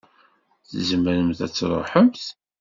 [0.69, 2.23] Tzemremt ad tṛuḥemt.